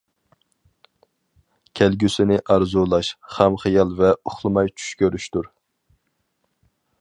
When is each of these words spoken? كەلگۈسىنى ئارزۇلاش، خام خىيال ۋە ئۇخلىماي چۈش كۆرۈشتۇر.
كەلگۈسىنى 1.79 2.37
ئارزۇلاش، 2.55 3.11
خام 3.35 3.59
خىيال 3.65 3.93
ۋە 4.01 4.11
ئۇخلىماي 4.31 4.73
چۈش 4.75 4.89
كۆرۈشتۇر. 5.03 5.53